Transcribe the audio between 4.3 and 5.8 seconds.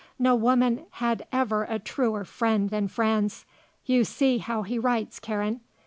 how he writes, Karen.